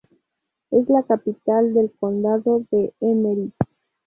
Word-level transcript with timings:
Es 0.71 0.89
la 0.89 1.03
capital 1.03 1.75
del 1.75 1.91
condado 1.99 2.65
de 2.71 2.91
Emery. 3.01 3.53